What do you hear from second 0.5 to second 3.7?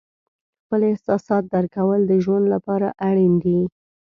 خپل احساسات درک کول د ژوند لپاره اړین دي.